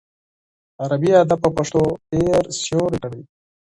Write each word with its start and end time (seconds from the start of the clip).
عربي 0.81 1.11
ادب 1.23 1.39
په 1.43 1.49
پښتو 1.57 1.81
ډېر 2.11 2.41
سیوری 2.61 2.97
کړی 3.03 3.19
دی. 3.21 3.25